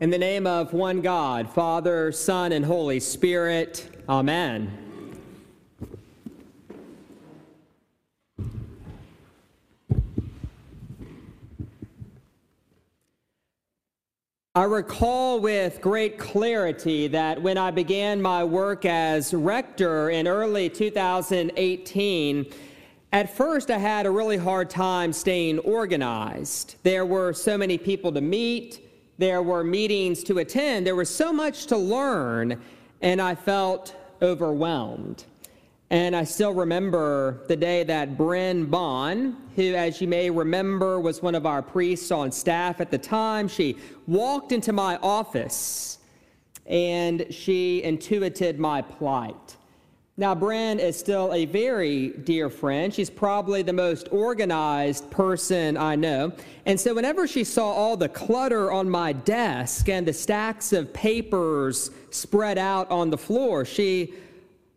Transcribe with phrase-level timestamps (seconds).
[0.00, 4.72] In the name of one God, Father, Son, and Holy Spirit, Amen.
[14.54, 20.70] I recall with great clarity that when I began my work as rector in early
[20.70, 22.46] 2018,
[23.12, 26.76] at first I had a really hard time staying organized.
[26.84, 28.86] There were so many people to meet
[29.20, 32.58] there were meetings to attend, there was so much to learn,
[33.02, 35.24] and I felt overwhelmed.
[35.90, 41.20] And I still remember the day that Bryn Bond, who, as you may remember, was
[41.20, 45.98] one of our priests on staff at the time, she walked into my office
[46.64, 49.56] and she intuited my plight.
[50.20, 52.92] Now, Bryn is still a very dear friend.
[52.92, 56.32] She's probably the most organized person I know.
[56.66, 60.92] And so, whenever she saw all the clutter on my desk and the stacks of
[60.92, 64.12] papers spread out on the floor, she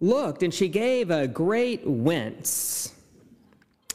[0.00, 2.92] looked and she gave a great wince.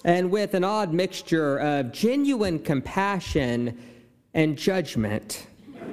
[0.05, 3.77] And with an odd mixture of genuine compassion
[4.33, 5.45] and judgment,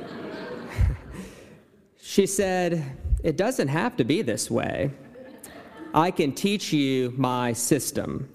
[2.01, 2.85] she said,
[3.25, 4.93] It doesn't have to be this way.
[5.93, 8.29] I can teach you my system.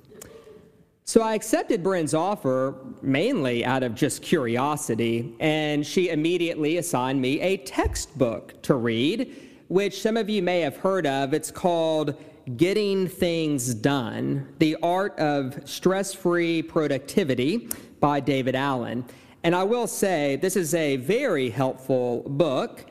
[1.06, 7.40] So I accepted Bryn's offer mainly out of just curiosity, and she immediately assigned me
[7.42, 9.36] a textbook to read,
[9.68, 11.34] which some of you may have heard of.
[11.34, 12.22] It's called
[12.58, 17.70] Getting Things Done The Art of Stress Free Productivity
[18.00, 19.06] by David Allen.
[19.44, 22.86] And I will say, this is a very helpful book.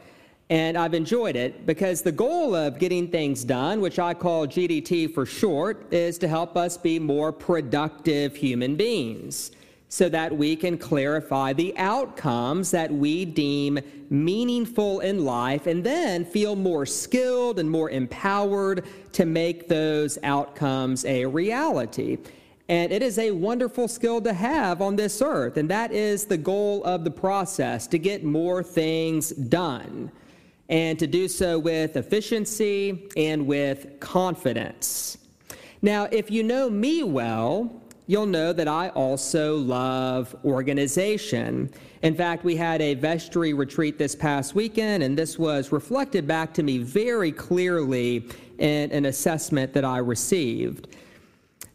[0.51, 5.15] And I've enjoyed it because the goal of getting things done, which I call GDT
[5.15, 9.53] for short, is to help us be more productive human beings
[9.89, 13.79] so that we can clarify the outcomes that we deem
[14.11, 21.05] meaningful in life and then feel more skilled and more empowered to make those outcomes
[21.07, 22.19] a reality.
[22.69, 26.39] And it is a wonderful skill to have on this earth, and that is the
[26.39, 30.11] goal of the process to get more things done
[30.69, 35.19] and to do so with efficiency and with confidence.
[35.83, 37.71] Now, if you know me well,
[38.07, 41.71] you'll know that I also love organization.
[42.03, 46.53] In fact, we had a vestry retreat this past weekend, and this was reflected back
[46.55, 50.89] to me very clearly in an assessment that I received.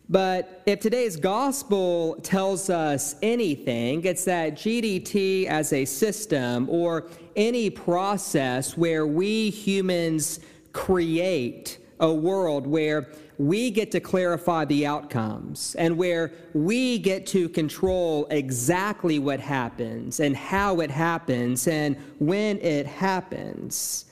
[0.09, 7.05] But if today's gospel tells us anything, it's that GDT as a system or
[7.35, 10.39] any process where we humans
[10.73, 17.47] create a world where we get to clarify the outcomes and where we get to
[17.47, 24.05] control exactly what happens and how it happens and when it happens.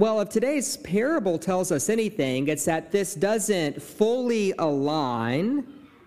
[0.00, 5.66] Well, if today's parable tells us anything, it's that this doesn't fully align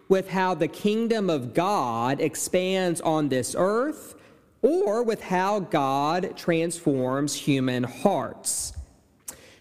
[0.09, 4.15] with how the kingdom of God expands on this earth
[4.63, 8.73] or with how God transforms human hearts.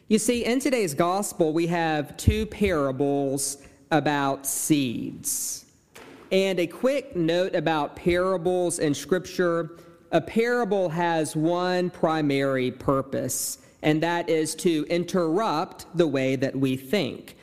[0.09, 3.59] You see, in today's gospel, we have two parables
[3.91, 5.66] about seeds.
[6.31, 9.76] And a quick note about parables in Scripture
[10.10, 16.76] a parable has one primary purpose and that is to interrupt the way that we
[16.76, 17.37] think.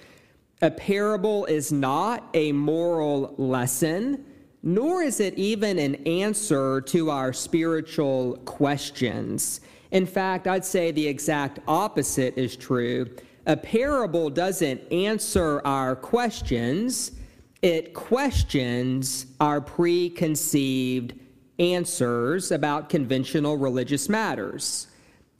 [0.61, 4.25] A parable is not a moral lesson,
[4.62, 9.62] nor is it even an answer to our spiritual questions.
[9.91, 13.09] In fact, I'd say the exact opposite is true.
[13.45, 17.13] A parable doesn't answer our questions,
[17.62, 21.13] it questions our preconceived
[21.57, 24.88] answers about conventional religious matters.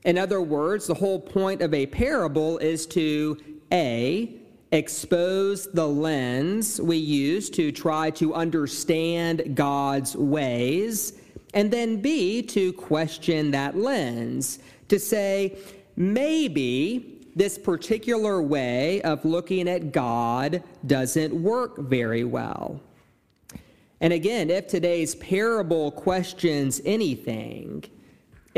[0.06, 3.38] In other words, the whole point of a parable is to
[3.72, 4.36] A,
[4.72, 11.14] expose the lens we use to try to understand God's ways,
[11.54, 15.58] and then B, to question that lens, to say,
[15.96, 22.80] maybe this particular way of looking at God doesn't work very well.
[24.02, 27.84] And again, if today's parable questions anything,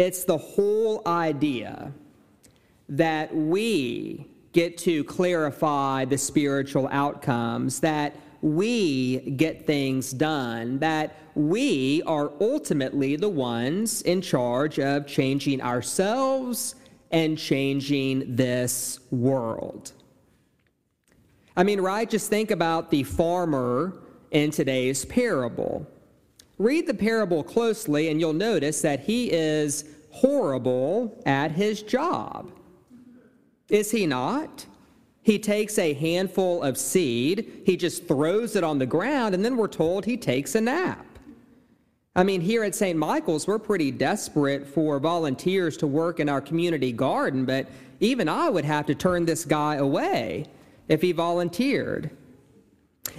[0.02, 1.94] it's the whole idea
[2.90, 12.02] that we get to clarify the spiritual outcomes, that we get things done, that we
[12.08, 16.76] are ultimately the ones in charge of changing ourselves
[17.12, 19.92] and changing this world.
[21.56, 22.10] I mean, right?
[22.10, 24.02] Just think about the farmer
[24.32, 25.86] in today's parable.
[26.62, 32.52] Read the parable closely, and you'll notice that he is horrible at his job.
[33.70, 34.68] Is he not?
[35.24, 39.58] He takes a handful of seed, he just throws it on the ground, and then
[39.58, 41.04] we're told he takes a nap.
[42.16, 42.98] I mean, here at St.
[42.98, 47.70] Michael's, we're pretty desperate for volunteers to work in our community garden, but
[48.02, 50.46] even I would have to turn this guy away
[50.88, 52.12] if he volunteered.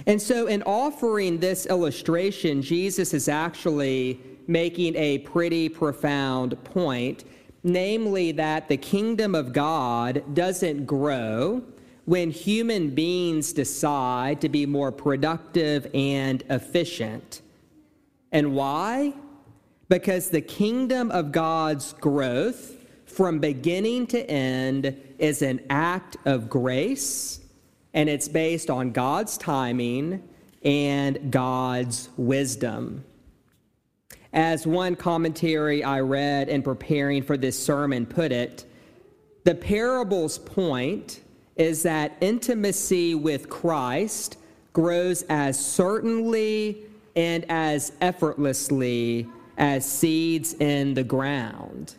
[0.05, 7.23] And so, in offering this illustration, Jesus is actually making a pretty profound point,
[7.63, 11.63] namely that the kingdom of God doesn't grow
[12.05, 17.41] when human beings decide to be more productive and efficient.
[18.31, 19.13] And why?
[19.87, 22.75] Because the kingdom of God's growth
[23.05, 27.39] from beginning to end is an act of grace,
[27.93, 30.23] and it's based on God's timing
[30.63, 33.03] and God's wisdom.
[34.33, 38.65] As one commentary I read in preparing for this sermon put it,
[39.43, 41.21] the parable's point
[41.55, 44.37] is that intimacy with Christ
[44.71, 46.83] grows as certainly
[47.15, 51.93] and as effortlessly as seeds in the ground.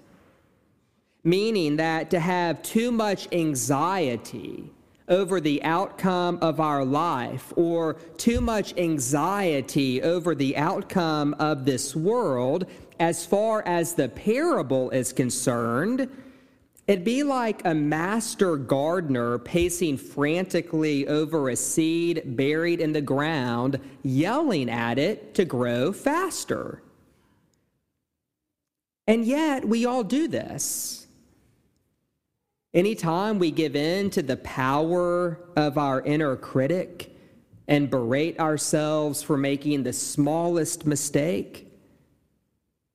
[1.23, 4.74] Meaning that to have too much anxiety
[5.09, 11.95] over the outcome of our life or too much anxiety over the outcome of this
[11.95, 12.67] world,
[12.99, 16.09] as far as the parable is concerned,
[16.87, 23.79] it'd be like a master gardener pacing frantically over a seed buried in the ground,
[24.03, 26.83] yelling at it to grow faster.
[29.06, 31.04] And yet, we all do this.
[32.75, 37.17] Anytime we give in to the power of our inner critic
[37.69, 41.71] and berate ourselves for making the smallest mistake,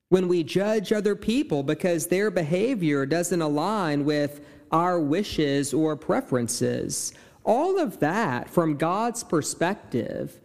[0.10, 7.14] when we judge other people because their behavior doesn't align with our wishes or preferences,
[7.46, 10.42] all of that from God's perspective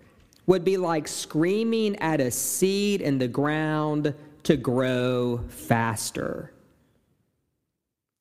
[0.47, 4.15] would be like screaming at a seed in the ground
[4.45, 6.54] to grow faster.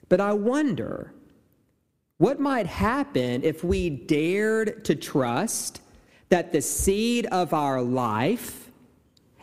[0.10, 1.14] But I wonder
[2.18, 5.82] what might happen if we dared to trust
[6.30, 8.72] that the seed of our life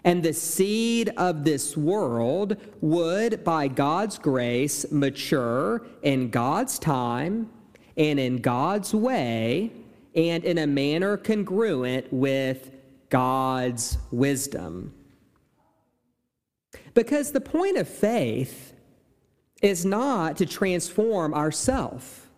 [0.04, 7.50] and the seed of this world would, by God's grace, mature in God's time
[7.96, 9.72] and in God's way
[10.14, 12.70] and in a manner congruent with
[13.10, 14.94] God's wisdom.
[16.94, 18.72] Because the point of faith
[19.60, 22.28] is not to transform ourself.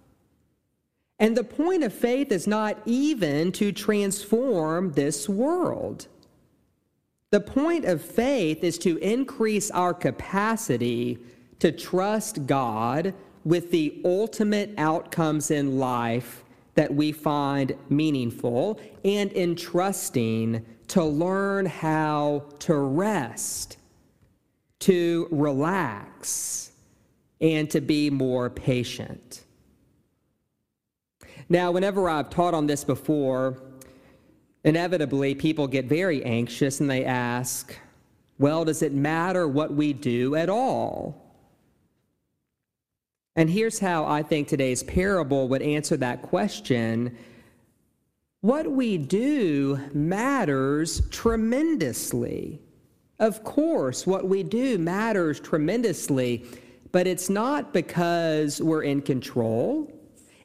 [1.19, 6.09] And the point of faith is not even to transform this world.
[7.31, 11.19] The point of faith is to increase our capacity
[11.61, 13.14] to trust God
[13.45, 21.67] with the ultimate outcomes in life that we find meaningful and in trusting to learn
[21.67, 23.76] how to rest,
[24.81, 26.72] to relax
[27.42, 29.44] and to be more patient.
[31.49, 33.61] Now, whenever I've taught on this before,
[34.64, 37.76] inevitably people get very anxious and they ask,
[38.38, 41.18] well, does it matter what we do at all?
[43.34, 47.16] And here's how I think today's parable would answer that question.
[48.40, 52.61] What we do matters tremendously.
[53.18, 56.44] Of course, what we do matters tremendously.
[56.92, 59.90] But it's not because we're in control.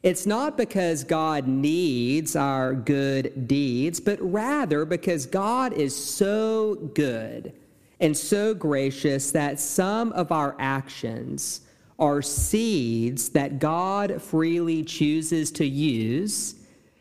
[0.02, 7.52] It's not because God needs our good deeds, but rather because God is so good
[8.00, 11.62] and so gracious that some of our actions
[11.98, 16.54] are seeds that God freely chooses to use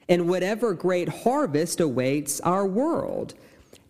[0.08, 3.36] in whatever great harvest awaits our world.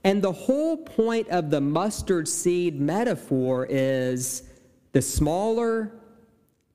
[0.04, 4.44] And the whole point of the mustard seed metaphor is
[4.98, 5.92] the smaller,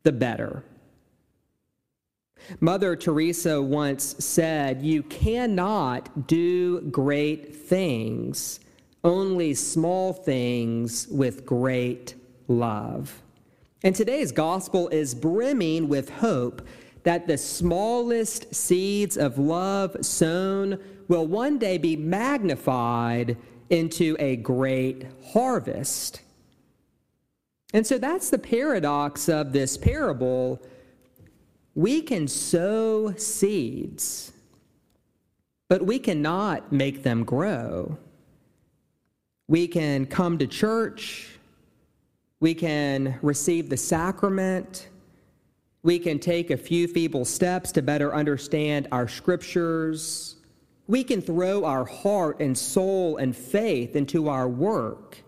[0.05, 0.62] the better.
[2.61, 8.61] Mother Teresa once said, You cannot do great things,
[9.02, 12.14] only small things with great
[12.47, 13.21] love.
[13.83, 16.62] And today's gospel is brimming with hope
[17.02, 23.37] that the smallest seeds of love sown will one day be magnified
[23.69, 26.21] into a great harvest.
[27.73, 30.61] And so that's the paradox of this parable.
[31.75, 34.33] We can sow seeds,
[35.69, 37.97] but we cannot make them grow.
[39.49, 41.29] We can come to church,
[42.41, 44.88] we can receive the sacrament,
[45.83, 50.37] we can take a few feeble steps to better understand our scriptures.
[50.87, 55.22] We can throw our heart and soul and faith into our work.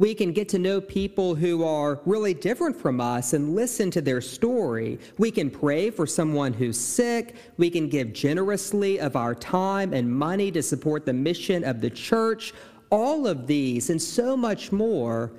[0.00, 4.00] We can get to know people who are really different from us and listen to
[4.00, 4.98] their story.
[5.18, 7.36] We can pray for someone who's sick.
[7.58, 11.90] We can give generously of our time and money to support the mission of the
[11.90, 12.54] church.
[12.88, 15.32] All of these and so much more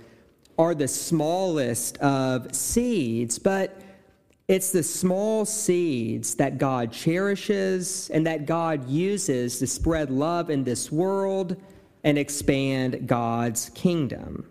[0.60, 3.82] are the smallest of seeds, but
[4.48, 10.64] it's the small seeds that God cherishes and that God uses to spread love in
[10.64, 11.60] this world
[12.04, 14.48] and expand God's kingdom.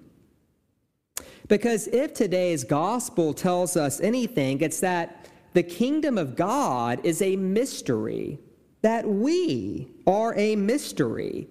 [1.48, 7.36] Because if today's gospel tells us anything, it's that the kingdom of God is a
[7.36, 8.38] mystery,
[8.82, 11.48] that we are a mystery,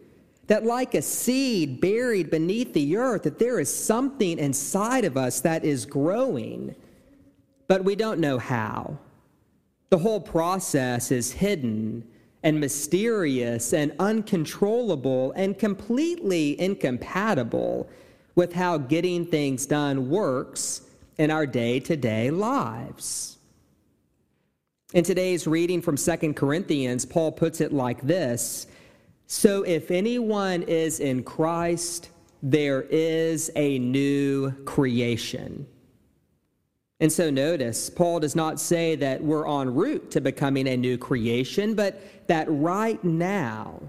[0.48, 5.42] that like a seed buried beneath the earth, that there is something inside of us
[5.42, 6.76] that is growing
[7.70, 8.98] but we don't know how.
[9.92, 12.04] The whole process is hidden
[12.44, 17.90] and mysterious and uncontrollable and completely incompatible
[18.36, 20.82] with how getting things done works
[21.18, 23.38] in our day to day lives.
[24.94, 28.68] In today's reading from 2 Corinthians, Paul puts it like this
[29.28, 32.10] So if anyone is in Christ,
[32.42, 35.68] there is a new creation.
[37.02, 40.98] And so notice, Paul does not say that we're en route to becoming a new
[40.98, 43.82] creation, but that right now,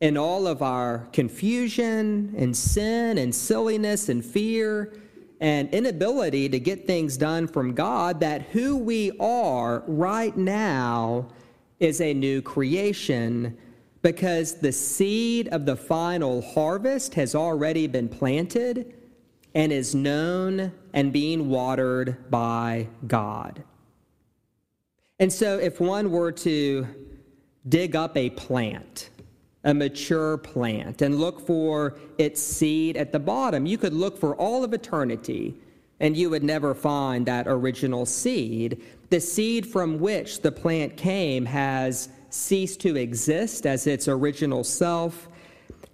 [0.00, 4.94] in all of our confusion and sin and silliness and fear
[5.40, 11.28] and inability to get things done from God, that who we are right now
[11.80, 13.56] is a new creation
[14.00, 18.94] because the seed of the final harvest has already been planted
[19.58, 23.64] and is known and being watered by God.
[25.18, 26.86] And so, if one were to
[27.68, 29.10] dig up a plant,
[29.64, 34.36] a mature plant, and look for its seed at the bottom, you could look for
[34.36, 35.56] all of eternity
[35.98, 38.80] and you would never find that original seed.
[39.10, 45.28] The seed from which the plant came has ceased to exist as its original self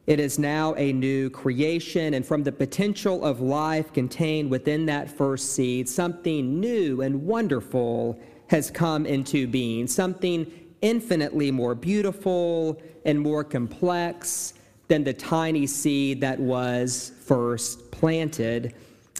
[0.07, 5.11] it is now a new creation, and from the potential of life contained within that
[5.11, 8.19] first seed, something new and wonderful
[8.49, 10.51] has come into being, something
[10.83, 14.53] infinitely more beautiful and more complex
[14.89, 18.75] than the tiny seed that was first planted.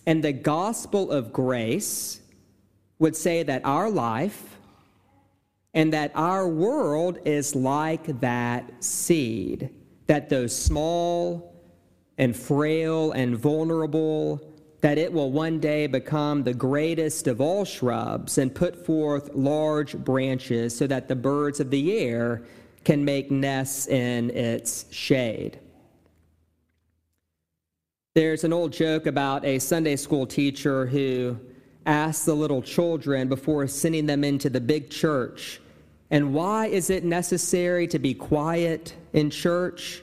[0.07, 2.21] And the gospel of grace
[2.99, 4.59] would say that our life
[5.73, 9.71] and that our world is like that seed
[10.07, 11.55] that though small
[12.19, 14.41] and frail and vulnerable,
[14.81, 19.97] that it will one day become the greatest of all shrubs and put forth large
[19.97, 22.43] branches so that the birds of the air
[22.85, 25.59] can make nests in its shade.
[28.15, 31.39] There's an old joke about a Sunday school teacher who
[31.87, 35.61] asked the little children before sending them into the big church
[36.11, 40.03] and why is it necessary to be quiet in church?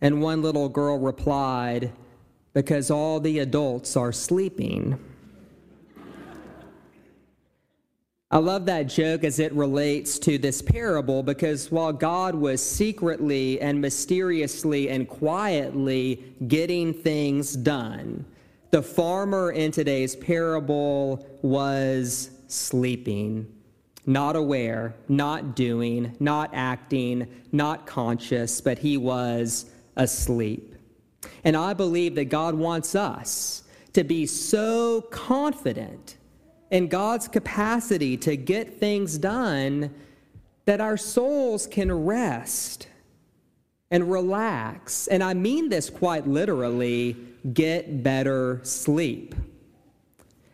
[0.00, 1.92] And one little girl replied,
[2.54, 4.98] Because all the adults are sleeping.
[8.30, 13.58] I love that joke as it relates to this parable because while God was secretly
[13.60, 18.26] and mysteriously and quietly getting things done,
[18.70, 23.46] the farmer in today's parable was sleeping
[24.08, 30.74] not aware, not doing, not acting, not conscious, but he was asleep.
[31.44, 36.16] And I believe that God wants us to be so confident
[36.70, 39.94] in God's capacity to get things done
[40.64, 42.88] that our souls can rest
[43.90, 45.06] and relax.
[45.08, 47.14] And I mean this quite literally
[47.52, 49.34] get better sleep.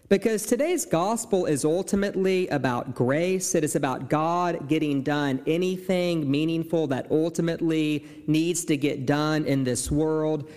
[0.08, 3.54] Because today's gospel is ultimately about grace.
[3.54, 9.64] It is about God getting done anything meaningful that ultimately needs to get done in
[9.64, 10.50] this world.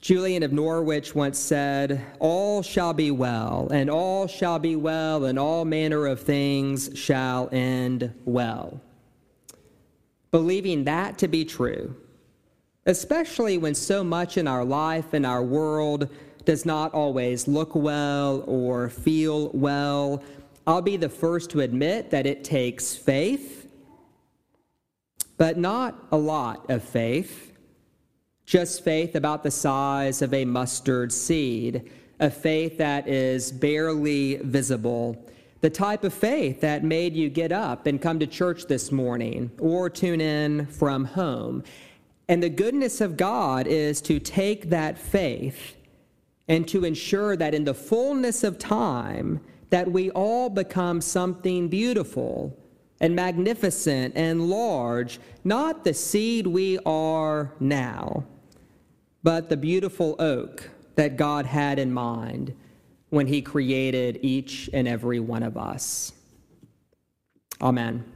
[0.00, 5.38] Julian of Norwich once said, All shall be well, and all shall be well, and
[5.38, 8.80] all manner of things shall end well.
[10.32, 11.94] Believing that to be true,
[12.86, 16.08] especially when so much in our life and our world
[16.44, 20.22] does not always look well or feel well,
[20.66, 23.68] I'll be the first to admit that it takes faith,
[25.36, 27.52] but not a lot of faith,
[28.46, 35.28] just faith about the size of a mustard seed, a faith that is barely visible.
[35.62, 39.50] The type of faith that made you get up and come to church this morning
[39.58, 41.64] or tune in from home.
[42.28, 45.76] And the goodness of God is to take that faith
[46.52, 49.40] and to ensure that in the fullness of time
[49.70, 52.54] that we all become something beautiful
[53.00, 58.22] and magnificent and large, not the seed we are now,
[59.22, 62.54] but the beautiful oak that God had in mind
[63.08, 66.12] when he created each and every one of us.
[67.62, 68.11] Amen.